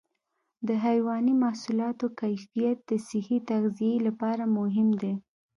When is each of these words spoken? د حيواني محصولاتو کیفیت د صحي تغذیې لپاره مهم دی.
د 0.67 0.69
حيواني 0.85 1.33
محصولاتو 1.43 2.05
کیفیت 2.21 2.77
د 2.89 2.91
صحي 3.07 3.39
تغذیې 3.51 3.95
لپاره 4.07 4.43
مهم 4.57 4.89
دی. 5.01 5.13